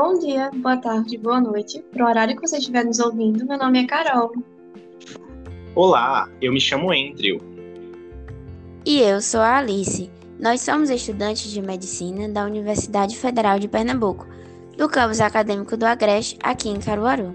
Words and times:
Bom 0.00 0.16
dia, 0.16 0.48
boa 0.54 0.76
tarde, 0.76 1.18
boa 1.18 1.40
noite. 1.40 1.82
Pro 1.90 2.06
horário 2.06 2.36
que 2.36 2.46
você 2.46 2.58
estiver 2.58 2.84
nos 2.84 3.00
ouvindo, 3.00 3.44
meu 3.44 3.58
nome 3.58 3.82
é 3.82 3.84
Carol. 3.84 4.32
Olá, 5.74 6.30
eu 6.40 6.52
me 6.52 6.60
chamo 6.60 6.92
Andrew. 6.92 7.40
E 8.86 9.00
eu 9.00 9.20
sou 9.20 9.40
a 9.40 9.56
Alice. 9.56 10.08
Nós 10.38 10.60
somos 10.60 10.88
estudantes 10.88 11.50
de 11.50 11.60
medicina 11.60 12.28
da 12.28 12.44
Universidade 12.44 13.16
Federal 13.16 13.58
de 13.58 13.66
Pernambuco, 13.66 14.24
do 14.76 14.88
campus 14.88 15.20
acadêmico 15.20 15.76
do 15.76 15.84
Agreste, 15.84 16.38
aqui 16.44 16.68
em 16.68 16.78
Caruaru. 16.78 17.34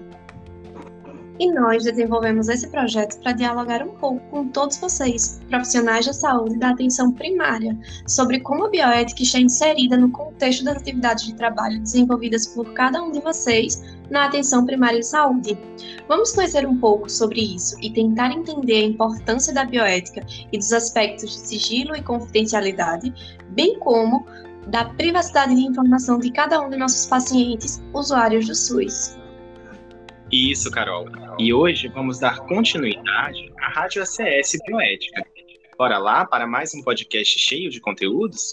E 1.40 1.52
nós 1.52 1.82
desenvolvemos 1.82 2.48
esse 2.48 2.68
projeto 2.68 3.18
para 3.20 3.32
dialogar 3.32 3.82
um 3.82 3.94
pouco 3.96 4.20
com 4.30 4.48
todos 4.48 4.76
vocês, 4.76 5.40
profissionais 5.48 6.06
da 6.06 6.12
saúde 6.12 6.54
e 6.54 6.58
da 6.58 6.70
atenção 6.70 7.10
primária, 7.10 7.76
sobre 8.06 8.38
como 8.38 8.66
a 8.66 8.70
bioética 8.70 9.22
está 9.22 9.40
inserida 9.40 9.96
no 9.96 10.10
contexto 10.10 10.64
das 10.64 10.76
atividades 10.76 11.26
de 11.26 11.34
trabalho 11.34 11.80
desenvolvidas 11.80 12.46
por 12.46 12.72
cada 12.74 13.02
um 13.02 13.10
de 13.10 13.20
vocês 13.20 13.82
na 14.10 14.26
atenção 14.26 14.64
primária 14.64 15.00
de 15.00 15.06
saúde. 15.06 15.58
Vamos 16.06 16.30
conhecer 16.30 16.68
um 16.68 16.78
pouco 16.78 17.10
sobre 17.10 17.40
isso 17.40 17.76
e 17.82 17.90
tentar 17.90 18.30
entender 18.30 18.84
a 18.84 18.86
importância 18.86 19.52
da 19.52 19.64
bioética 19.64 20.24
e 20.52 20.56
dos 20.56 20.72
aspectos 20.72 21.32
de 21.32 21.48
sigilo 21.48 21.96
e 21.96 22.02
confidencialidade, 22.02 23.12
bem 23.50 23.76
como 23.80 24.24
da 24.68 24.84
privacidade 24.84 25.56
de 25.56 25.62
informação 25.62 26.20
de 26.20 26.30
cada 26.30 26.60
um 26.60 26.70
de 26.70 26.76
nossos 26.76 27.06
pacientes, 27.06 27.82
usuários 27.92 28.46
do 28.46 28.54
SUS. 28.54 29.23
Isso, 30.34 30.68
Carol. 30.68 31.06
E 31.38 31.54
hoje 31.54 31.86
vamos 31.86 32.18
dar 32.18 32.40
continuidade 32.40 33.52
à 33.56 33.68
Rádio 33.68 34.02
ACS 34.02 34.58
Bioética. 34.66 35.24
Bora 35.78 35.96
lá 35.96 36.26
para 36.26 36.44
mais 36.44 36.74
um 36.74 36.82
podcast 36.82 37.38
cheio 37.38 37.70
de 37.70 37.80
conteúdos? 37.80 38.50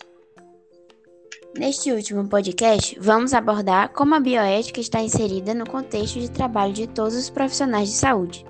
Neste 1.57 1.91
último 1.91 2.29
podcast, 2.29 2.95
vamos 2.99 3.33
abordar 3.33 3.89
como 3.93 4.13
a 4.13 4.19
bioética 4.19 4.79
está 4.79 5.01
inserida 5.01 5.55
no 5.55 5.67
contexto 5.67 6.19
de 6.19 6.29
trabalho 6.29 6.71
de 6.71 6.85
todos 6.85 7.15
os 7.15 7.31
profissionais 7.31 7.89
de 7.89 7.95
saúde, 7.95 8.45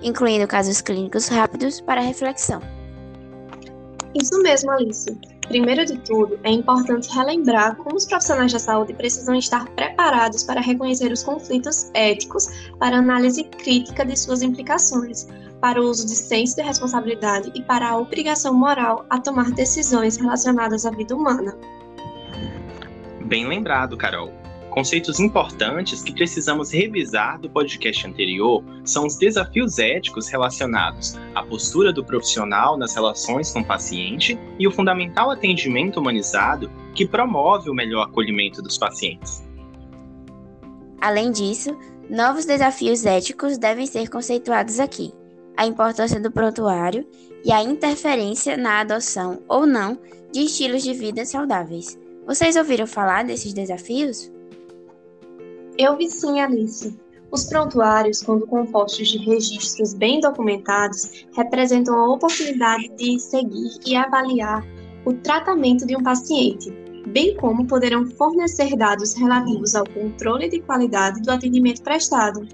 incluindo 0.00 0.46
casos 0.46 0.80
clínicos 0.80 1.26
rápidos 1.26 1.80
para 1.80 2.00
reflexão. 2.00 2.62
Isso 4.14 4.40
mesmo, 4.40 4.70
Alice. 4.70 5.18
Primeiro 5.48 5.86
de 5.86 5.96
tudo, 6.00 6.38
é 6.44 6.50
importante 6.50 7.08
relembrar 7.10 7.74
como 7.76 7.96
os 7.96 8.04
profissionais 8.04 8.52
da 8.52 8.58
saúde 8.58 8.92
precisam 8.92 9.34
estar 9.34 9.66
preparados 9.70 10.44
para 10.44 10.60
reconhecer 10.60 11.10
os 11.10 11.22
conflitos 11.22 11.90
éticos 11.94 12.70
para 12.78 12.98
análise 12.98 13.44
crítica 13.44 14.04
de 14.04 14.14
suas 14.14 14.42
implicações, 14.42 15.26
para 15.58 15.80
o 15.80 15.84
uso 15.88 16.06
de 16.06 16.14
senso 16.14 16.54
de 16.54 16.62
responsabilidade 16.62 17.50
e 17.54 17.62
para 17.62 17.88
a 17.88 17.96
obrigação 17.98 18.52
moral 18.52 19.06
a 19.08 19.18
tomar 19.18 19.50
decisões 19.52 20.18
relacionadas 20.18 20.84
à 20.84 20.90
vida 20.90 21.16
humana. 21.16 21.56
Bem 23.24 23.48
lembrado, 23.48 23.96
Carol. 23.96 24.30
Conceitos 24.78 25.18
importantes 25.18 26.04
que 26.04 26.12
precisamos 26.12 26.70
revisar 26.70 27.40
do 27.40 27.50
podcast 27.50 28.06
anterior 28.06 28.62
são 28.84 29.08
os 29.08 29.16
desafios 29.16 29.76
éticos 29.80 30.28
relacionados 30.28 31.18
à 31.34 31.42
postura 31.42 31.92
do 31.92 32.04
profissional 32.04 32.78
nas 32.78 32.94
relações 32.94 33.50
com 33.50 33.58
o 33.58 33.64
paciente 33.64 34.38
e 34.56 34.68
o 34.68 34.70
fundamental 34.70 35.32
atendimento 35.32 35.98
humanizado 35.98 36.70
que 36.94 37.04
promove 37.04 37.68
o 37.68 37.74
melhor 37.74 38.04
acolhimento 38.04 38.62
dos 38.62 38.78
pacientes. 38.78 39.42
Além 41.00 41.32
disso, 41.32 41.76
novos 42.08 42.44
desafios 42.44 43.04
éticos 43.04 43.58
devem 43.58 43.84
ser 43.84 44.08
conceituados 44.08 44.78
aqui. 44.78 45.12
A 45.56 45.66
importância 45.66 46.20
do 46.20 46.30
prontuário 46.30 47.04
e 47.44 47.50
a 47.50 47.64
interferência 47.64 48.56
na 48.56 48.78
adoção 48.78 49.42
ou 49.48 49.66
não 49.66 49.98
de 50.32 50.42
estilos 50.42 50.84
de 50.84 50.94
vida 50.94 51.24
saudáveis. 51.24 51.98
Vocês 52.24 52.54
ouviram 52.54 52.86
falar 52.86 53.24
desses 53.24 53.52
desafios? 53.52 54.37
Eu 55.78 55.96
vi 55.96 56.10
sim, 56.10 56.40
Alice. 56.40 56.98
Os 57.30 57.44
prontuários, 57.44 58.20
quando 58.20 58.48
compostos 58.48 59.06
de 59.06 59.18
registros 59.18 59.94
bem 59.94 60.18
documentados, 60.18 61.24
representam 61.36 61.94
a 61.94 62.14
oportunidade 62.14 62.88
de 62.96 63.16
seguir 63.20 63.78
e 63.86 63.94
avaliar 63.94 64.66
o 65.04 65.12
tratamento 65.12 65.86
de 65.86 65.96
um 65.96 66.02
paciente, 66.02 66.68
bem 67.06 67.36
como 67.36 67.64
poderão 67.64 68.04
fornecer 68.10 68.74
dados 68.76 69.14
relativos 69.14 69.76
ao 69.76 69.86
controle 69.88 70.48
de 70.48 70.60
qualidade 70.62 71.22
do 71.22 71.30
atendimento 71.30 71.80
prestado. 71.82 72.44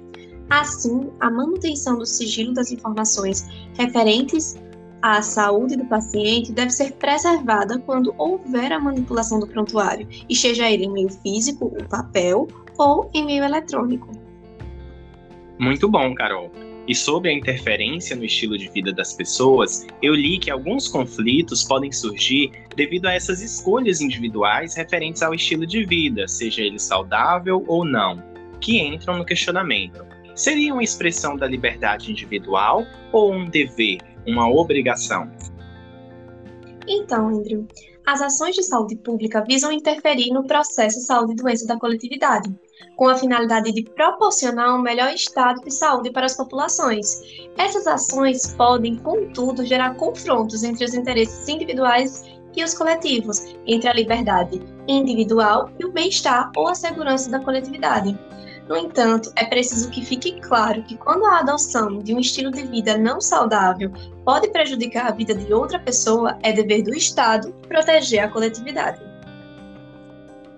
Assim, 0.51 1.11
a 1.21 1.31
manutenção 1.31 1.97
do 1.97 2.05
sigilo 2.05 2.53
das 2.53 2.71
informações 2.71 3.47
referentes 3.79 4.55
à 5.05 5.21
saúde 5.21 5.77
do 5.77 5.85
paciente 5.85 6.51
deve 6.51 6.71
ser 6.71 6.93
preservada 6.93 7.79
quando 7.79 8.15
houver 8.17 8.73
a 8.73 8.81
manipulação 8.81 9.39
do 9.39 9.47
prontuário, 9.47 10.09
e 10.27 10.35
seja 10.35 10.71
ele 10.71 10.87
em 10.87 10.91
meio 10.91 11.11
físico, 11.11 11.67
o 11.67 11.85
papel, 11.87 12.49
ou 12.79 13.11
em 13.13 13.23
meio 13.23 13.45
eletrônico. 13.45 14.11
Muito 15.59 15.91
bom, 15.91 16.15
Carol. 16.15 16.51
E 16.89 16.95
sobre 16.95 17.29
a 17.29 17.35
interferência 17.35 18.17
no 18.17 18.25
estilo 18.25 18.57
de 18.57 18.67
vida 18.71 18.95
das 18.95 19.13
pessoas, 19.13 19.87
eu 20.01 20.15
li 20.15 20.39
que 20.39 20.51
alguns 20.51 20.89
conflitos 20.89 21.63
podem 21.63 21.93
surgir 21.93 22.51
devido 22.75 23.05
a 23.05 23.13
essas 23.13 23.43
escolhas 23.43 24.01
individuais 24.01 24.75
referentes 24.75 25.23
ao 25.23 25.35
estilo 25.35 25.67
de 25.67 25.85
vida, 25.85 26.27
seja 26.27 26.63
ele 26.63 26.79
saudável 26.79 27.63
ou 27.67 27.85
não, 27.85 28.23
que 28.59 28.81
entram 28.81 29.19
no 29.19 29.25
questionamento. 29.27 30.03
Seria 30.35 30.73
uma 30.73 30.83
expressão 30.83 31.37
da 31.37 31.47
liberdade 31.47 32.11
individual 32.11 32.87
ou 33.13 33.35
um 33.35 33.45
dever, 33.45 33.99
uma 34.27 34.49
obrigação? 34.49 35.31
Então, 36.87 37.29
Andrew, 37.29 37.67
as 38.07 38.21
ações 38.21 38.55
de 38.55 38.63
saúde 38.63 38.97
pública 38.97 39.43
visam 39.47 39.73
interferir 39.73 40.31
no 40.31 40.47
processo 40.47 41.01
saúde 41.01 41.33
e 41.33 41.37
doença 41.37 41.67
da 41.67 41.79
coletividade, 41.79 42.55
com 42.97 43.09
a 43.09 43.17
finalidade 43.17 43.73
de 43.73 43.83
proporcionar 43.83 44.75
um 44.75 44.83
melhor 44.83 45.13
estado 45.15 45.63
de 45.63 45.71
saúde 45.71 46.11
para 46.11 46.27
as 46.27 46.37
populações. 46.37 47.23
Essas 47.57 47.87
ações 47.87 48.55
podem, 48.55 48.97
contudo, 48.97 49.65
gerar 49.65 49.95
confrontos 49.95 50.63
entre 50.63 50.85
os 50.85 50.93
interesses 50.93 51.49
individuais 51.49 52.25
e 52.55 52.63
os 52.63 52.75
coletivos, 52.75 53.57
entre 53.67 53.89
a 53.89 53.95
liberdade 53.95 54.63
individual 54.87 55.71
e 55.79 55.87
o 55.87 55.93
bem-estar 55.93 56.53
ou 56.57 56.69
a 56.69 56.75
segurança 56.75 57.31
da 57.31 57.41
coletividade. 57.41 58.17
No 58.69 58.77
entanto, 58.77 59.31
é 59.37 59.45
preciso 59.45 59.91
que 59.91 60.05
fique 60.05 60.41
claro 60.41 60.83
que 60.85 60.97
quando 60.97 61.27
a 61.27 61.41
adoção 61.41 61.99
de 61.99 62.15
um 62.15 62.19
estilo 62.19 62.51
de 62.51 62.63
vida 62.63 62.97
não 62.97 63.21
saudável 63.21 63.93
pode 64.25 64.49
prejudicar 64.49 65.09
a 65.09 65.13
vida 65.13 65.35
de 65.35 65.53
outra 65.53 65.79
pessoa, 65.79 66.39
é 66.43 66.53
dever 66.53 66.83
do 66.83 66.95
Estado 66.95 67.55
proteger 67.69 68.21
a 68.21 68.29
coletividade. 68.29 69.01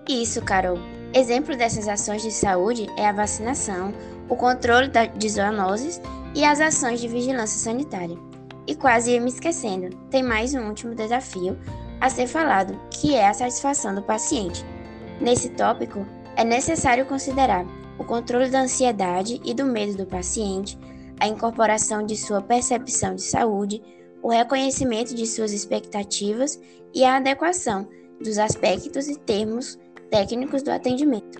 Isso, 0.07 0.41
Carol. 0.41 0.79
Exemplo 1.13 1.55
dessas 1.55 1.87
ações 1.87 2.21
de 2.21 2.31
saúde 2.31 2.87
é 2.97 3.07
a 3.07 3.13
vacinação, 3.13 3.93
o 4.29 4.35
controle 4.35 4.89
de 5.17 5.29
zoonoses 5.29 6.01
e 6.33 6.45
as 6.45 6.61
ações 6.61 7.01
de 7.01 7.09
vigilância 7.09 7.59
sanitária. 7.59 8.17
E 8.65 8.75
quase 8.75 9.11
ia 9.11 9.21
me 9.21 9.29
esquecendo, 9.29 9.95
tem 10.09 10.23
mais 10.23 10.53
um 10.53 10.67
último 10.67 10.95
desafio 10.95 11.57
a 11.99 12.09
ser 12.09 12.27
falado, 12.27 12.79
que 12.89 13.15
é 13.15 13.27
a 13.27 13.33
satisfação 13.33 13.95
do 13.95 14.01
paciente. 14.01 14.65
Nesse 15.19 15.49
tópico, 15.49 16.05
é 16.35 16.43
necessário 16.43 17.05
considerar 17.05 17.65
o 17.97 18.03
controle 18.03 18.49
da 18.49 18.61
ansiedade 18.61 19.41
e 19.43 19.53
do 19.53 19.65
medo 19.65 19.97
do 19.97 20.05
paciente, 20.05 20.77
a 21.19 21.27
incorporação 21.27 22.05
de 22.05 22.15
sua 22.15 22.41
percepção 22.41 23.15
de 23.15 23.23
saúde, 23.23 23.81
o 24.21 24.29
reconhecimento 24.29 25.15
de 25.15 25.25
suas 25.25 25.51
expectativas 25.51 26.59
e 26.93 27.03
a 27.03 27.17
adequação 27.17 27.87
dos 28.21 28.37
aspectos 28.37 29.07
e 29.07 29.17
termos 29.19 29.77
técnicos 30.09 30.63
do 30.63 30.71
atendimento. 30.71 31.39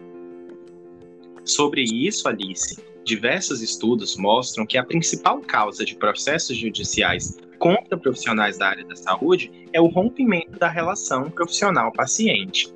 Sobre 1.46 1.84
isso, 1.84 2.28
Alice, 2.28 2.78
diversos 3.04 3.62
estudos 3.62 4.18
mostram 4.18 4.66
que 4.66 4.78
a 4.78 4.84
principal 4.84 5.40
causa 5.40 5.86
de 5.86 5.96
processos 5.96 6.58
judiciais 6.58 7.38
contra 7.58 7.98
profissionais 7.98 8.58
da 8.58 8.68
área 8.68 8.86
da 8.86 8.96
saúde 8.96 9.52
é 9.72 9.82
o 9.82 9.88
rompimento 9.88 10.60
da 10.60 10.68
relação 10.68 11.30
profissional-paciente. 11.30 12.74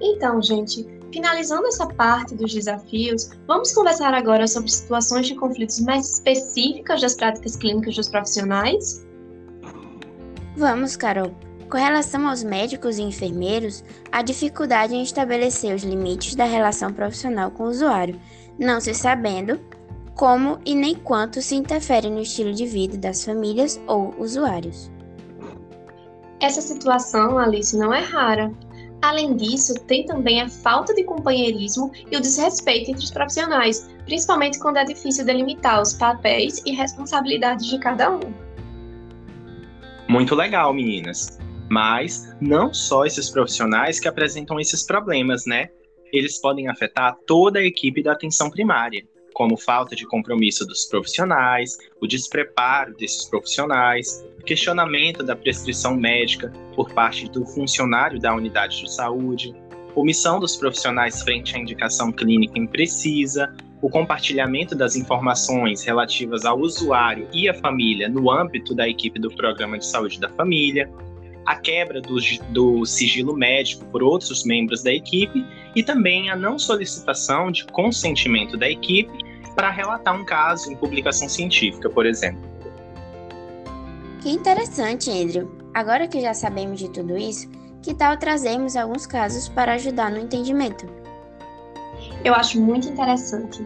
Então, 0.00 0.40
gente, 0.40 0.86
Finalizando 1.12 1.66
essa 1.66 1.86
parte 1.86 2.34
dos 2.34 2.52
desafios, 2.52 3.30
vamos 3.46 3.72
conversar 3.72 4.12
agora 4.12 4.46
sobre 4.46 4.70
situações 4.70 5.26
de 5.26 5.34
conflitos 5.34 5.80
mais 5.80 6.14
específicas 6.14 7.00
das 7.00 7.14
práticas 7.14 7.56
clínicas 7.56 7.96
dos 7.96 8.08
profissionais? 8.08 9.06
Vamos, 10.56 10.96
Carol. 10.96 11.32
Com 11.70 11.76
relação 11.76 12.26
aos 12.28 12.42
médicos 12.42 12.98
e 12.98 13.02
enfermeiros, 13.02 13.84
a 14.10 14.22
dificuldade 14.22 14.94
em 14.94 15.02
estabelecer 15.02 15.74
os 15.74 15.82
limites 15.82 16.34
da 16.34 16.44
relação 16.44 16.92
profissional 16.92 17.50
com 17.50 17.64
o 17.64 17.68
usuário, 17.68 18.20
não 18.58 18.80
se 18.80 18.94
sabendo 18.94 19.60
como 20.14 20.58
e 20.64 20.74
nem 20.74 20.94
quanto 20.94 21.40
se 21.40 21.54
interfere 21.54 22.10
no 22.10 22.20
estilo 22.20 22.52
de 22.52 22.66
vida 22.66 22.98
das 22.98 23.24
famílias 23.24 23.80
ou 23.86 24.14
usuários. 24.18 24.90
Essa 26.40 26.60
situação, 26.60 27.38
Alice, 27.38 27.76
não 27.76 27.94
é 27.94 28.00
rara. 28.00 28.52
Além 29.00 29.36
disso, 29.36 29.74
tem 29.86 30.04
também 30.04 30.40
a 30.40 30.48
falta 30.48 30.92
de 30.92 31.04
companheirismo 31.04 31.92
e 32.10 32.16
o 32.16 32.20
desrespeito 32.20 32.90
entre 32.90 33.04
os 33.04 33.10
profissionais, 33.10 33.88
principalmente 34.04 34.58
quando 34.58 34.78
é 34.78 34.84
difícil 34.84 35.24
delimitar 35.24 35.80
os 35.80 35.92
papéis 35.92 36.60
e 36.66 36.72
responsabilidades 36.72 37.66
de 37.66 37.78
cada 37.78 38.10
um. 38.10 38.20
Muito 40.08 40.34
legal, 40.34 40.72
meninas. 40.72 41.38
Mas 41.70 42.34
não 42.40 42.72
só 42.72 43.04
esses 43.04 43.30
profissionais 43.30 44.00
que 44.00 44.08
apresentam 44.08 44.58
esses 44.58 44.82
problemas, 44.82 45.44
né? 45.46 45.68
Eles 46.12 46.40
podem 46.40 46.68
afetar 46.68 47.14
toda 47.26 47.58
a 47.58 47.64
equipe 47.64 48.02
da 48.02 48.12
atenção 48.12 48.50
primária, 48.50 49.06
como 49.34 49.56
falta 49.56 49.94
de 49.94 50.06
compromisso 50.06 50.66
dos 50.66 50.86
profissionais, 50.86 51.76
o 52.00 52.06
despreparo 52.06 52.96
desses 52.96 53.26
profissionais, 53.26 54.24
questionamento 54.48 55.22
da 55.22 55.36
prescrição 55.36 55.94
médica 55.94 56.50
por 56.74 56.90
parte 56.94 57.28
do 57.28 57.44
funcionário 57.44 58.18
da 58.18 58.34
unidade 58.34 58.80
de 58.80 58.90
saúde, 58.90 59.54
omissão 59.94 60.40
dos 60.40 60.56
profissionais 60.56 61.22
frente 61.22 61.54
à 61.54 61.58
indicação 61.58 62.10
clínica 62.10 62.58
imprecisa, 62.58 63.54
o 63.82 63.90
compartilhamento 63.90 64.74
das 64.74 64.96
informações 64.96 65.84
relativas 65.84 66.46
ao 66.46 66.58
usuário 66.58 67.28
e 67.30 67.46
à 67.46 67.52
família 67.52 68.08
no 68.08 68.30
âmbito 68.30 68.74
da 68.74 68.88
equipe 68.88 69.20
do 69.20 69.30
Programa 69.30 69.76
de 69.78 69.84
Saúde 69.84 70.18
da 70.18 70.30
Família, 70.30 70.90
a 71.44 71.54
quebra 71.54 72.00
do, 72.00 72.16
do, 72.48 72.86
sigilo 72.86 73.36
médico 73.36 73.84
por 73.92 74.02
outros 74.02 74.44
membros 74.44 74.82
da 74.82 74.92
equipe 74.92 75.44
e 75.76 75.82
também 75.82 76.30
a 76.30 76.36
não 76.36 76.58
solicitação 76.58 77.52
de 77.52 77.66
consentimento 77.66 78.56
da 78.56 78.68
equipe 78.68 79.12
para 79.54 79.70
relatar 79.70 80.18
um 80.18 80.24
caso 80.24 80.72
em 80.72 80.76
publicação 80.76 81.28
científica, 81.28 81.90
por 81.90 82.06
exemplo. 82.06 82.57
Que 84.20 84.30
interessante, 84.30 85.10
Andrew. 85.10 85.48
Agora 85.74 86.08
que 86.08 86.20
já 86.20 86.34
sabemos 86.34 86.80
de 86.80 86.90
tudo 86.90 87.16
isso, 87.16 87.48
que 87.82 87.94
tal 87.94 88.16
trazermos 88.18 88.74
alguns 88.74 89.06
casos 89.06 89.48
para 89.48 89.74
ajudar 89.74 90.10
no 90.10 90.18
entendimento? 90.18 90.86
Eu 92.24 92.34
acho 92.34 92.60
muito 92.60 92.88
interessante. 92.88 93.64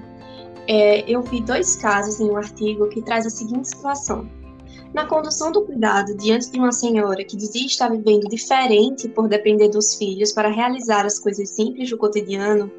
É, 0.69 1.11
eu 1.11 1.23
vi 1.23 1.41
dois 1.43 1.77
casos 1.77 2.21
em 2.21 2.31
um 2.31 2.37
artigo 2.37 2.89
que 2.91 3.01
traz 3.01 3.27
a 3.27 3.31
seguinte 3.31 3.69
situação. 3.69 4.29
Na 4.93 5.07
condução 5.07 5.51
do 5.51 5.65
cuidado 5.65 6.15
diante 6.19 6.51
de 6.51 6.59
uma 6.59 6.71
senhora 6.71 7.25
que 7.25 7.35
dizia 7.35 7.65
estar 7.65 7.89
vivendo 7.89 8.29
diferente 8.29 9.09
por 9.09 9.27
depender 9.29 9.71
dos 9.71 9.95
filhos 9.95 10.33
para 10.33 10.51
realizar 10.51 11.07
as 11.07 11.19
coisas 11.19 11.49
simples 11.49 11.89
do 11.89 11.97
cotidiano, 11.97 12.71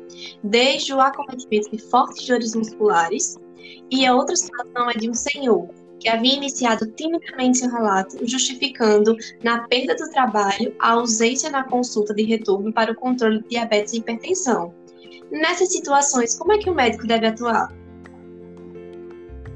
desde 0.44 0.94
o 0.94 1.02
acometimento 1.02 1.72
de 1.72 1.80
fortes 1.80 2.28
dores 2.28 2.54
musculares, 2.54 3.36
e 3.90 4.06
a 4.06 4.14
outra 4.14 4.36
situação 4.36 4.92
é 4.92 4.94
de 4.94 5.10
um 5.10 5.14
senhor 5.14 5.68
que 6.04 6.10
havia 6.10 6.36
iniciado 6.36 6.86
timidamente 6.92 7.60
seu 7.60 7.72
relato, 7.72 8.18
justificando, 8.28 9.16
na 9.42 9.66
perda 9.70 9.96
do 9.96 10.10
trabalho, 10.12 10.76
a 10.78 10.92
ausência 10.92 11.50
na 11.50 11.64
consulta 11.64 12.14
de 12.14 12.24
retorno 12.24 12.74
para 12.74 12.92
o 12.92 12.96
controle 12.96 13.42
de 13.42 13.48
diabetes 13.48 13.94
e 13.94 13.98
hipertensão. 13.98 14.74
Nessas 15.32 15.72
situações, 15.72 16.38
como 16.38 16.52
é 16.52 16.58
que 16.58 16.70
o 16.70 16.76
médico 16.76 17.08
deve 17.08 17.28
atuar? 17.28 17.74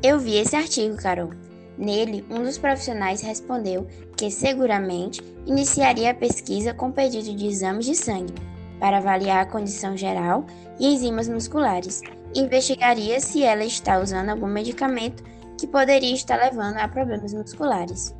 Eu 0.01 0.19
vi 0.19 0.37
esse 0.37 0.55
artigo, 0.55 0.95
Carol. 0.95 1.31
Nele, 1.77 2.25
um 2.29 2.41
dos 2.41 2.57
profissionais 2.57 3.21
respondeu 3.21 3.85
que 4.15 4.31
seguramente 4.31 5.21
iniciaria 5.45 6.11
a 6.11 6.15
pesquisa 6.15 6.73
com 6.73 6.91
pedido 6.91 7.35
de 7.35 7.45
exames 7.45 7.85
de 7.85 7.93
sangue 7.93 8.33
para 8.79 8.97
avaliar 8.97 9.41
a 9.41 9.45
condição 9.45 9.97
geral 9.97 10.45
e 10.79 10.87
enzimas 10.87 11.27
musculares 11.27 12.01
investigaria 12.33 13.19
se 13.19 13.43
ela 13.43 13.65
está 13.65 13.99
usando 13.99 14.29
algum 14.29 14.47
medicamento 14.47 15.23
que 15.57 15.67
poderia 15.67 16.13
estar 16.13 16.37
levando 16.37 16.77
a 16.77 16.87
problemas 16.87 17.33
musculares. 17.33 18.15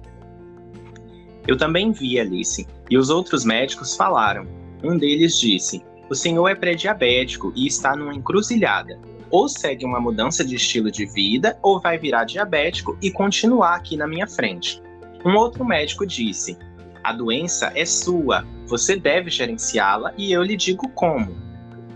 Eu 1.47 1.57
também 1.57 1.91
vi 1.91 2.19
Alice, 2.19 2.67
e 2.89 2.97
os 2.97 3.09
outros 3.09 3.45
médicos 3.45 3.95
falaram. 3.95 4.45
Um 4.83 4.97
deles 4.97 5.39
disse: 5.39 5.81
O 6.09 6.15
senhor 6.15 6.47
é 6.49 6.55
pré-diabético 6.55 7.53
e 7.55 7.65
está 7.65 7.95
numa 7.95 8.13
encruzilhada. 8.13 8.99
Ou 9.29 9.47
segue 9.47 9.85
uma 9.85 9.99
mudança 9.99 10.43
de 10.43 10.55
estilo 10.55 10.91
de 10.91 11.05
vida, 11.05 11.57
ou 11.61 11.79
vai 11.79 11.97
virar 11.97 12.25
diabético 12.25 12.97
e 13.01 13.11
continuar 13.11 13.75
aqui 13.75 13.97
na 13.97 14.07
minha 14.07 14.27
frente. 14.27 14.81
Um 15.25 15.35
outro 15.35 15.63
médico 15.63 16.05
disse: 16.05 16.57
A 17.03 17.13
doença 17.13 17.71
é 17.75 17.85
sua, 17.85 18.45
você 18.65 18.97
deve 18.97 19.29
gerenciá-la 19.29 20.13
e 20.17 20.31
eu 20.31 20.43
lhe 20.43 20.57
digo 20.57 20.89
como. 20.89 21.35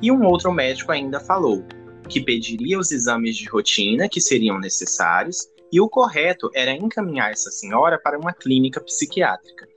E 0.02 0.12
um 0.12 0.26
outro 0.26 0.52
médico 0.52 0.92
ainda 0.92 1.20
falou: 1.20 1.64
que 2.10 2.22
pediria 2.22 2.80
os 2.80 2.92
exames 2.92 3.36
de 3.36 3.48
rotina 3.48 4.10
que 4.10 4.22
seriam 4.22 4.60
necessários 4.60 5.50
e 5.72 5.80
o 5.80 5.90
correto 5.90 6.50
era 6.54 6.72
encaminhar 6.72 7.32
essa 7.32 7.50
senhora 7.50 7.98
para 7.98 8.20
uma 8.20 8.34
clínica 8.34 8.82
psiquiátrica. 8.82 9.68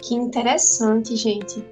Que 0.00 0.14
interessante, 0.14 1.16
gente 1.16 1.64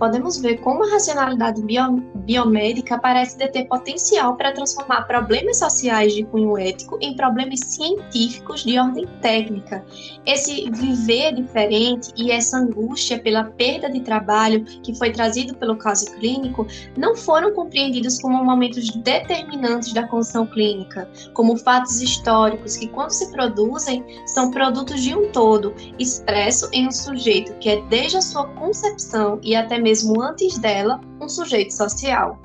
podemos 0.00 0.38
ver 0.38 0.56
como 0.62 0.82
a 0.82 0.92
racionalidade 0.92 1.62
bio, 1.62 2.02
biomédica 2.24 2.98
parece 2.98 3.36
deter 3.36 3.68
potencial 3.68 4.34
para 4.34 4.50
transformar 4.50 5.02
problemas 5.02 5.58
sociais 5.58 6.14
de 6.14 6.24
cunho 6.24 6.56
ético 6.56 6.96
em 7.02 7.14
problemas 7.14 7.60
científicos 7.60 8.64
de 8.64 8.78
ordem 8.78 9.06
técnica. 9.20 9.84
Esse 10.24 10.70
viver 10.70 11.34
diferente 11.34 12.12
e 12.16 12.32
essa 12.32 12.56
angústia 12.56 13.18
pela 13.18 13.44
perda 13.44 13.90
de 13.90 14.00
trabalho 14.00 14.64
que 14.64 14.96
foi 14.96 15.12
trazido 15.12 15.54
pelo 15.56 15.76
caso 15.76 16.06
clínico 16.12 16.66
não 16.96 17.14
foram 17.14 17.52
compreendidos 17.52 18.18
como 18.20 18.42
momentos 18.42 18.88
determinantes 18.88 19.92
da 19.92 20.08
condição 20.08 20.46
clínica, 20.46 21.06
como 21.34 21.58
fatos 21.58 22.00
históricos 22.00 22.74
que, 22.78 22.88
quando 22.88 23.10
se 23.10 23.30
produzem, 23.30 24.02
são 24.26 24.50
produtos 24.50 25.02
de 25.02 25.14
um 25.14 25.30
todo, 25.30 25.74
expresso 25.98 26.70
em 26.72 26.88
um 26.88 26.90
sujeito 26.90 27.52
que 27.58 27.68
é 27.68 27.82
desde 27.90 28.16
a 28.16 28.22
sua 28.22 28.46
concepção 28.54 29.38
e 29.42 29.54
até 29.54 29.76
mesmo 29.76 29.89
mesmo 29.90 30.22
antes 30.22 30.56
dela, 30.56 31.00
um 31.20 31.28
sujeito 31.28 31.74
social. 31.74 32.40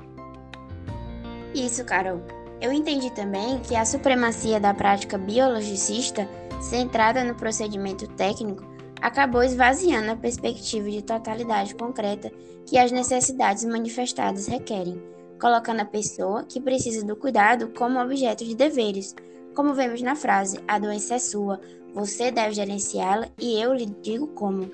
Isso, 1.54 1.84
Carol. 1.84 2.20
Eu 2.60 2.72
entendi 2.72 3.08
também 3.12 3.60
que 3.60 3.76
a 3.76 3.84
supremacia 3.84 4.58
da 4.58 4.74
prática 4.74 5.16
biologicista, 5.16 6.28
centrada 6.60 7.22
no 7.22 7.36
procedimento 7.36 8.08
técnico, 8.08 8.64
acabou 9.00 9.44
esvaziando 9.44 10.10
a 10.10 10.16
perspectiva 10.16 10.90
de 10.90 11.02
totalidade 11.02 11.76
concreta 11.76 12.32
que 12.66 12.76
as 12.78 12.90
necessidades 12.90 13.64
manifestadas 13.64 14.48
requerem, 14.48 15.00
colocando 15.40 15.80
a 15.80 15.84
pessoa 15.84 16.42
que 16.42 16.60
precisa 16.60 17.06
do 17.06 17.14
cuidado 17.14 17.68
como 17.78 18.00
objeto 18.00 18.44
de 18.44 18.56
deveres, 18.56 19.14
como 19.54 19.72
vemos 19.72 20.02
na 20.02 20.16
frase: 20.16 20.58
a 20.66 20.80
doença 20.80 21.14
é 21.14 21.18
sua, 21.20 21.60
você 21.94 22.32
deve 22.32 22.54
gerenciá-la 22.54 23.28
e 23.38 23.60
eu 23.60 23.72
lhe 23.72 23.86
digo 23.86 24.26
como 24.28 24.68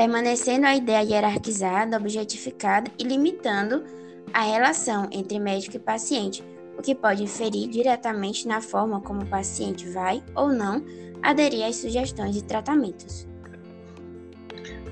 permanecendo 0.00 0.64
a 0.64 0.74
ideia 0.74 1.02
hierarquizada, 1.02 1.98
objetificada 1.98 2.90
e 2.98 3.04
limitando 3.04 3.84
a 4.32 4.40
relação 4.40 5.06
entre 5.12 5.38
médico 5.38 5.76
e 5.76 5.78
paciente, 5.78 6.42
o 6.78 6.80
que 6.80 6.94
pode 6.94 7.22
inferir 7.22 7.68
diretamente 7.68 8.48
na 8.48 8.62
forma 8.62 9.02
como 9.02 9.20
o 9.20 9.26
paciente 9.26 9.86
vai 9.90 10.22
ou 10.34 10.48
não 10.48 10.82
aderir 11.22 11.66
às 11.66 11.76
sugestões 11.76 12.34
e 12.34 12.42
tratamentos. 12.42 13.28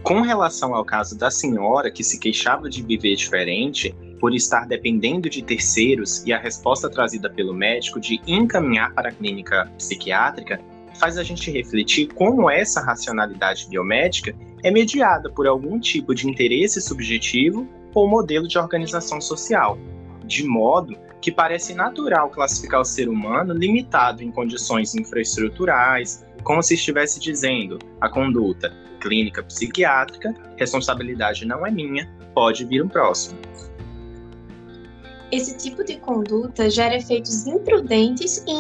Com 0.02 0.20
relação 0.20 0.74
ao 0.74 0.84
caso 0.84 1.16
da 1.16 1.30
senhora 1.30 1.90
que 1.90 2.04
se 2.04 2.20
queixava 2.20 2.68
de 2.68 2.82
viver 2.82 3.16
diferente 3.16 3.96
por 4.20 4.34
estar 4.34 4.66
dependendo 4.66 5.30
de 5.30 5.40
terceiros 5.40 6.22
e 6.26 6.34
a 6.34 6.38
resposta 6.38 6.90
trazida 6.90 7.30
pelo 7.30 7.54
médico 7.54 7.98
de 7.98 8.20
encaminhar 8.26 8.92
para 8.92 9.08
a 9.08 9.12
clínica 9.12 9.72
psiquiátrica, 9.78 10.60
faz 10.98 11.16
a 11.16 11.22
gente 11.22 11.50
refletir 11.50 12.08
como 12.14 12.50
essa 12.50 12.80
racionalidade 12.80 13.68
biomédica 13.68 14.34
é 14.62 14.70
mediada 14.70 15.30
por 15.30 15.46
algum 15.46 15.78
tipo 15.78 16.14
de 16.14 16.28
interesse 16.28 16.80
subjetivo 16.80 17.66
ou 17.94 18.08
modelo 18.08 18.46
de 18.46 18.58
organização 18.58 19.20
social, 19.20 19.78
de 20.24 20.44
modo 20.44 20.96
que 21.20 21.32
parece 21.32 21.74
natural 21.74 22.30
classificar 22.30 22.80
o 22.80 22.84
ser 22.84 23.08
humano 23.08 23.54
limitado 23.54 24.22
em 24.22 24.30
condições 24.30 24.94
infraestruturais, 24.94 26.24
como 26.42 26.62
se 26.62 26.74
estivesse 26.74 27.18
dizendo 27.18 27.78
a 28.00 28.08
conduta 28.08 28.72
clínica 29.00 29.42
psiquiátrica, 29.42 30.34
responsabilidade 30.56 31.46
não 31.46 31.66
é 31.66 31.70
minha, 31.70 32.08
pode 32.34 32.64
vir 32.64 32.82
um 32.82 32.88
próximo. 32.88 33.38
Esse 35.30 35.56
tipo 35.58 35.84
de 35.84 35.96
conduta 35.96 36.70
gera 36.70 36.96
efeitos 36.96 37.46
imprudentes 37.46 38.42
e, 38.46 38.52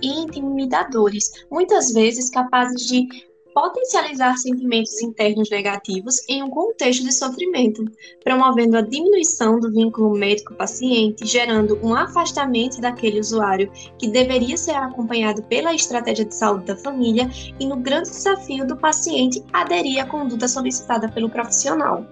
e 0.00 0.08
intimidadores, 0.08 1.44
muitas 1.50 1.92
vezes 1.92 2.30
capazes 2.30 2.86
de 2.86 3.08
potencializar 3.52 4.36
sentimentos 4.36 5.00
internos 5.00 5.48
negativos 5.48 6.28
em 6.28 6.42
um 6.42 6.50
contexto 6.50 7.04
de 7.04 7.12
sofrimento, 7.12 7.84
promovendo 8.22 8.76
a 8.76 8.80
diminuição 8.80 9.60
do 9.60 9.72
vínculo 9.72 10.16
médico-paciente, 10.16 11.24
gerando 11.24 11.78
um 11.82 11.94
afastamento 11.94 12.80
daquele 12.80 13.20
usuário 13.20 13.70
que 13.98 14.08
deveria 14.08 14.56
ser 14.56 14.74
acompanhado 14.76 15.42
pela 15.44 15.72
estratégia 15.72 16.24
de 16.24 16.34
saúde 16.34 16.66
da 16.66 16.76
família 16.76 17.30
e 17.60 17.66
no 17.66 17.76
grande 17.76 18.10
desafio 18.10 18.66
do 18.66 18.76
paciente 18.76 19.42
aderir 19.52 20.00
à 20.00 20.06
conduta 20.06 20.48
solicitada 20.48 21.08
pelo 21.08 21.30
profissional. 21.30 22.04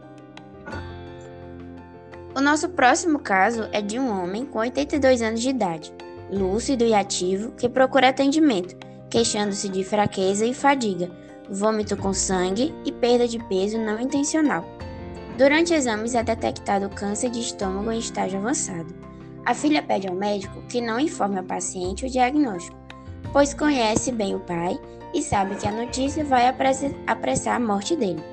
O 2.35 2.41
nosso 2.41 2.71
próximo 2.71 3.19
caso 3.19 3.69
é 3.73 3.83
de 3.83 3.99
um 3.99 4.11
homem 4.11 4.47
com 4.47 4.59
82 4.59 5.21
anos 5.21 5.41
de 5.43 5.51
idade, 5.51 5.93
lúcido 6.31 6.83
e 6.83 6.95
ativo, 6.95 7.53
que 7.53 7.69
procura 7.69 8.09
atendimento, 8.09 8.75
queixando-se 9.11 9.69
de 9.69 9.85
fraqueza 9.85 10.47
e 10.47 10.55
fadiga, 10.55 11.11
vômito 11.51 11.95
com 11.95 12.15
sangue 12.15 12.75
e 12.87 12.91
perda 12.91 13.29
de 13.29 13.39
peso 13.49 13.77
não 13.79 14.01
intencional. 14.01 14.65
Durante 15.37 15.75
exames 15.75 16.15
é 16.15 16.23
detectado 16.23 16.89
câncer 16.89 17.29
de 17.29 17.41
estômago 17.41 17.93
em 17.93 17.99
estágio 17.99 18.39
avançado. 18.39 18.95
A 19.45 19.55
filha 19.55 19.83
pede 19.83 20.09
ao 20.09 20.15
médico 20.15 20.63
que 20.69 20.81
não 20.81 20.99
informe 20.99 21.39
ao 21.39 21.45
paciente 21.45 22.07
o 22.07 22.11
diagnóstico, 22.11 22.79
pois 23.31 23.53
conhece 23.53 24.11
bem 24.11 24.35
o 24.35 24.41
pai 24.41 24.81
e 25.13 25.21
sabe 25.21 25.57
que 25.57 25.69
a 25.69 25.73
notícia 25.73 26.25
vai 26.25 26.47
apressar 27.07 27.57
a 27.57 27.61
morte 27.61 27.95
dele. 27.95 28.25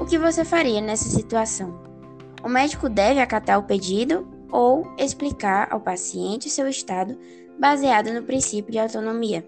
O 0.00 0.06
que 0.06 0.16
você 0.16 0.42
faria 0.42 0.80
nessa 0.80 1.10
situação? 1.10 1.85
O 2.46 2.48
médico 2.48 2.88
deve 2.88 3.18
acatar 3.18 3.58
o 3.58 3.64
pedido 3.64 4.24
ou 4.52 4.86
explicar 4.96 5.66
ao 5.68 5.80
paciente 5.80 6.48
seu 6.48 6.68
estado 6.68 7.18
baseado 7.58 8.12
no 8.12 8.22
princípio 8.22 8.70
de 8.70 8.78
autonomia. 8.78 9.44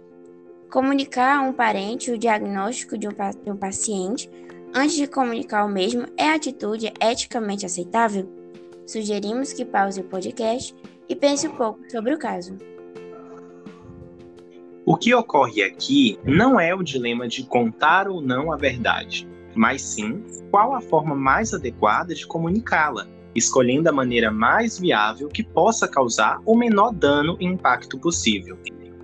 Comunicar 0.68 1.38
a 1.38 1.42
um 1.42 1.52
parente 1.52 2.10
o 2.10 2.18
diagnóstico 2.18 2.98
de 2.98 3.06
um, 3.06 3.12
de 3.12 3.52
um 3.52 3.56
paciente 3.56 4.28
antes 4.74 4.96
de 4.96 5.06
comunicar 5.06 5.64
o 5.64 5.68
mesmo 5.68 6.06
é 6.16 6.30
atitude 6.30 6.92
eticamente 7.00 7.64
aceitável? 7.64 8.28
Sugerimos 8.84 9.52
que 9.52 9.64
pause 9.64 10.00
o 10.00 10.04
podcast 10.04 10.74
e 11.08 11.14
pense 11.14 11.46
um 11.46 11.54
pouco 11.54 11.78
sobre 11.88 12.12
o 12.12 12.18
caso. 12.18 12.58
O 14.84 14.96
que 14.96 15.14
ocorre 15.14 15.62
aqui 15.62 16.18
não 16.24 16.58
é 16.58 16.74
o 16.74 16.82
dilema 16.82 17.28
de 17.28 17.44
contar 17.44 18.08
ou 18.08 18.20
não 18.20 18.50
a 18.52 18.56
verdade, 18.56 19.28
mas 19.58 19.82
sim 19.82 20.22
qual 20.52 20.72
a 20.72 20.80
forma 20.80 21.16
mais 21.16 21.52
adequada 21.52 22.14
de 22.14 22.24
comunicá-la, 22.24 23.08
escolhendo 23.34 23.88
a 23.88 23.92
maneira 23.92 24.30
mais 24.30 24.78
viável 24.78 25.28
que 25.28 25.42
possa 25.42 25.88
causar 25.88 26.40
o 26.46 26.56
menor 26.56 26.94
dano 26.94 27.36
e 27.40 27.44
impacto 27.44 27.98
possível. 27.98 28.56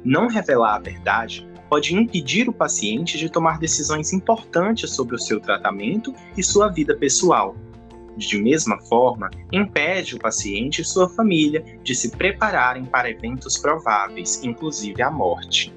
Não 0.04 0.28
revelar 0.28 0.76
a 0.76 0.78
verdade 0.78 1.46
pode 1.68 1.92
impedir 1.92 2.48
o 2.48 2.52
paciente 2.52 3.18
de 3.18 3.28
tomar 3.28 3.58
decisões 3.58 4.12
importantes 4.12 4.94
sobre 4.94 5.16
o 5.16 5.18
seu 5.18 5.40
tratamento 5.40 6.14
e 6.36 6.42
sua 6.42 6.68
vida 6.68 6.96
pessoal. 6.96 7.56
De 8.16 8.40
mesma 8.40 8.78
forma, 8.82 9.28
impede 9.52 10.14
o 10.14 10.20
paciente 10.20 10.82
e 10.82 10.84
sua 10.84 11.08
família 11.08 11.64
de 11.82 11.96
se 11.96 12.12
prepararem 12.12 12.84
para 12.84 13.10
eventos 13.10 13.58
prováveis, 13.58 14.40
inclusive 14.44 15.02
a 15.02 15.10
morte. 15.10 15.74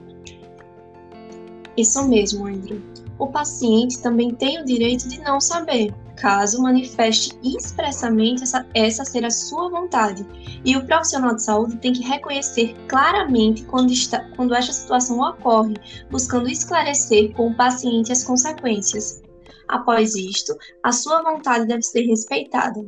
Isso 1.76 2.08
mesmo, 2.08 2.46
Andrew. 2.46 2.80
O 3.20 3.28
paciente 3.28 4.00
também 4.00 4.34
tem 4.34 4.62
o 4.62 4.66
direito 4.66 5.08
de 5.08 5.20
não 5.20 5.40
saber, 5.40 5.94
caso 6.16 6.62
manifeste 6.62 7.38
expressamente 7.44 8.44
essa, 8.44 8.66
essa 8.74 9.06
ser 9.06 9.26
a 9.26 9.32
sua 9.32 9.70
vontade. 9.70 10.26
E 10.64 10.76
o 10.76 10.86
profissional 10.86 11.36
de 11.36 11.44
saúde 11.44 11.78
tem 11.78 11.94
que 11.94 12.04
reconhecer 12.04 12.76
claramente 12.88 13.64
quando, 13.66 13.92
está, 13.92 14.24
quando 14.36 14.54
esta 14.54 14.74
situação 14.74 15.20
ocorre, 15.20 15.76
buscando 16.12 16.50
esclarecer 16.50 17.34
com 17.34 17.50
o 17.50 17.56
paciente 17.56 18.12
as 18.12 18.24
consequências. 18.24 19.22
Após 19.68 20.16
isto, 20.16 20.56
a 20.84 20.92
sua 20.92 21.22
vontade 21.22 21.68
deve 21.68 21.82
ser 21.82 22.02
respeitada. 22.02 22.86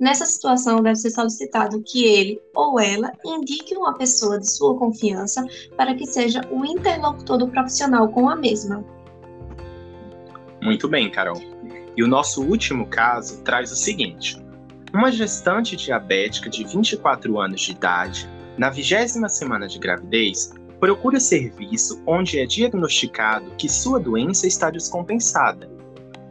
Nessa 0.00 0.26
situação, 0.26 0.82
deve 0.82 0.96
ser 0.96 1.10
solicitado 1.10 1.82
que 1.82 2.04
ele 2.04 2.40
ou 2.54 2.80
ela 2.80 3.12
indique 3.24 3.76
uma 3.76 3.96
pessoa 3.96 4.38
de 4.38 4.50
sua 4.50 4.76
confiança 4.76 5.44
para 5.76 5.94
que 5.94 6.06
seja 6.06 6.40
o 6.50 6.64
interlocutor 6.64 7.38
do 7.38 7.48
profissional 7.48 8.08
com 8.08 8.28
a 8.28 8.34
mesma. 8.34 8.84
Muito 10.64 10.88
bem, 10.88 11.10
Carol. 11.10 11.42
E 11.94 12.02
o 12.02 12.08
nosso 12.08 12.42
último 12.42 12.86
caso 12.86 13.42
traz 13.42 13.70
o 13.70 13.76
seguinte: 13.76 14.42
uma 14.94 15.12
gestante 15.12 15.76
diabética 15.76 16.48
de 16.48 16.64
24 16.64 17.38
anos 17.38 17.60
de 17.60 17.72
idade, 17.72 18.26
na 18.56 18.70
vigésima 18.70 19.28
semana 19.28 19.68
de 19.68 19.78
gravidez, 19.78 20.54
procura 20.80 21.20
serviço 21.20 22.02
onde 22.06 22.38
é 22.38 22.46
diagnosticado 22.46 23.50
que 23.58 23.68
sua 23.68 24.00
doença 24.00 24.46
está 24.46 24.70
descompensada. 24.70 25.70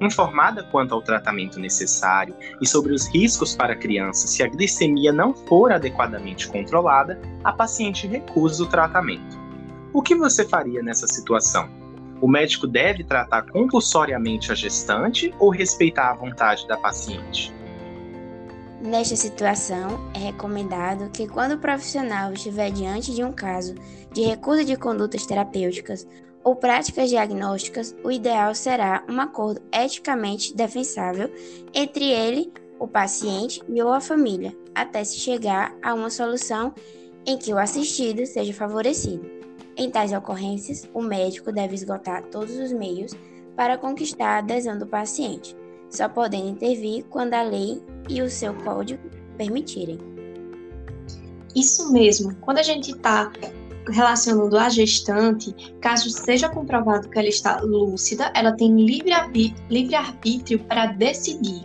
Informada 0.02 0.64
quanto 0.64 0.96
ao 0.96 1.02
tratamento 1.04 1.60
necessário 1.60 2.36
e 2.60 2.68
sobre 2.68 2.92
os 2.92 3.08
riscos 3.14 3.56
para 3.56 3.74
a 3.74 3.78
criança 3.78 4.28
se 4.28 4.42
a 4.42 4.48
glicemia 4.48 5.14
não 5.14 5.36
for 5.36 5.72
adequadamente 5.72 6.48
controlada, 6.48 7.22
a 7.44 7.54
paciente 7.54 8.08
recusa 8.08 8.64
o 8.64 8.68
tratamento. 8.68 9.40
O 9.94 10.02
que 10.02 10.16
você 10.16 10.44
faria 10.44 10.82
nessa 10.82 11.06
situação? 11.06 11.83
O 12.24 12.28
médico 12.30 12.66
deve 12.66 13.04
tratar 13.04 13.42
compulsoriamente 13.52 14.50
a 14.50 14.56
gestante 14.56 15.36
ou 15.42 15.50
respeitar 15.50 16.10
a 16.10 16.14
vontade 16.14 16.66
da 16.66 16.78
paciente? 16.78 17.54
Nesta 18.82 19.18
situação, 19.18 20.10
é 20.16 20.20
recomendado 20.20 21.10
que, 21.10 21.28
quando 21.28 21.56
o 21.56 21.58
profissional 21.58 22.32
estiver 22.32 22.72
diante 22.72 23.14
de 23.14 23.26
um 23.26 23.34
caso 23.34 23.76
de 24.14 24.22
recusa 24.22 24.64
de 24.64 24.78
condutas 24.78 25.26
terapêuticas 25.26 26.08
ou 26.46 26.56
práticas 26.56 27.10
diagnósticas, 27.10 27.94
o 28.06 28.10
ideal 28.10 28.56
será 28.56 29.04
um 29.10 29.20
acordo 29.20 29.62
eticamente 29.74 30.56
defensável 30.56 31.30
entre 31.74 32.06
ele, 32.06 32.54
o 32.80 32.88
paciente 32.88 33.62
e 33.68 33.82
ou 33.82 33.92
a 33.92 34.00
família, 34.00 34.56
até 34.74 35.04
se 35.04 35.20
chegar 35.20 35.76
a 35.84 35.94
uma 35.94 36.10
solução 36.10 36.74
em 37.26 37.38
que 37.38 37.54
o 37.54 37.58
assistido 37.58 38.26
seja 38.26 38.54
favorecido. 38.54 39.43
Em 39.76 39.90
tais 39.90 40.14
ocorrências, 40.14 40.88
o 40.94 41.02
médico 41.02 41.52
deve 41.52 41.74
esgotar 41.74 42.24
todos 42.26 42.56
os 42.58 42.72
meios 42.72 43.12
para 43.56 43.78
conquistar 43.78 44.36
a 44.36 44.38
adesão 44.38 44.78
do 44.78 44.86
paciente, 44.86 45.56
só 45.90 46.08
podendo 46.08 46.50
intervir 46.50 47.06
quando 47.06 47.34
a 47.34 47.42
lei 47.44 47.82
e 48.08 48.22
o 48.22 48.30
seu 48.30 48.54
código 48.54 49.02
permitirem. 49.36 49.98
Isso 51.56 51.92
mesmo. 51.92 52.36
Quando 52.36 52.60
a 52.60 52.64
gente 52.64 52.92
está 52.92 53.32
relacionando 53.90 54.58
a 54.58 54.70
gestante, 54.70 55.54
caso 55.82 56.10
seja 56.10 56.50
comprovado 56.50 57.10
que 57.10 57.18
ela 57.18 57.28
está 57.28 57.60
lúcida, 57.62 58.32
ela 58.36 58.54
tem 58.54 58.76
livre 58.76 59.12
para 60.68 60.88
decidir. 60.88 61.62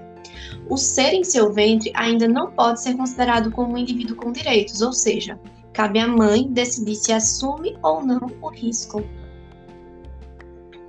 O 0.69 0.77
ser 0.77 1.15
em 1.15 1.25
seu 1.25 1.53
ventre 1.53 1.91
ainda 1.95 2.27
não 2.27 2.51
pode 2.51 2.83
ser 2.83 2.97
considerado 2.97 3.51
como 3.51 3.75
um 3.75 3.79
indivíduo 3.79 4.17
com 4.17 4.33
direitos, 4.33 4.83
ou 4.83 4.93
seja, 4.93 5.39
Cabe 5.79 6.01
à 6.01 6.09
mãe 6.09 6.43
decidir 6.51 6.97
se 6.97 7.13
assume 7.13 7.79
ou 7.85 8.05
não 8.05 8.19
o 8.43 8.49
risco. 8.49 9.01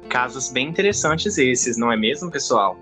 Casos 0.10 0.50
bem 0.50 0.68
interessantes 0.68 1.38
esses, 1.38 1.78
não 1.78 1.92
é 1.92 1.96
mesmo, 1.96 2.32
pessoal? 2.32 2.76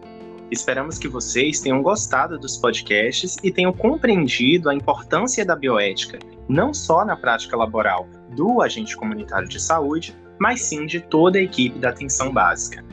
Esperamos 0.49 0.97
que 0.97 1.09
vocês 1.09 1.59
tenham 1.59 1.83
gostado 1.83 2.39
dos 2.39 2.55
podcasts 2.55 3.35
e 3.43 3.51
tenham 3.51 3.73
compreendido 3.73 4.69
a 4.69 4.73
importância 4.73 5.45
da 5.45 5.53
bioética, 5.53 6.17
não 6.47 6.73
só 6.73 7.03
na 7.03 7.17
prática 7.17 7.57
laboral 7.57 8.07
do 8.37 8.61
agente 8.61 8.95
comunitário 8.95 9.49
de 9.49 9.59
saúde, 9.61 10.15
mas 10.39 10.61
sim 10.61 10.85
de 10.85 11.01
toda 11.01 11.37
a 11.37 11.41
equipe 11.41 11.77
da 11.77 11.89
atenção 11.89 12.31
básica. 12.31 12.85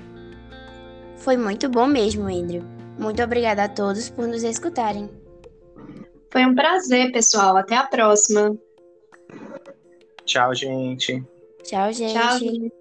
Foi 1.19 1.37
muito 1.37 1.69
bom 1.69 1.87
mesmo, 1.87 2.25
Andrew. 2.25 2.65
Muito 2.99 3.23
obrigada 3.23 3.63
a 3.63 3.69
todos 3.69 4.11
por 4.11 4.27
nos 4.27 4.43
escutarem. 4.43 5.09
Foi 6.33 6.45
um 6.45 6.53
prazer, 6.53 7.13
pessoal. 7.13 7.57
Até 7.57 7.77
a 7.77 7.87
próxima. 7.87 8.59
Tchau, 10.25 10.55
gente. 10.55 11.23
Tchau, 11.63 11.93
gente. 11.93 12.13
Tchau, 12.13 12.39
gente. 12.39 12.73